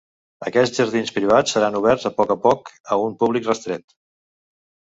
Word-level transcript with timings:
Aquests 0.51 0.79
jardins 0.79 1.11
privats 1.17 1.53
seran 1.57 1.77
oberts 1.81 2.09
a 2.11 2.13
poc 2.23 2.35
a 2.37 2.39
poc 2.47 2.73
a 2.95 2.99
un 3.05 3.17
públic 3.23 3.53
restret. 3.53 3.97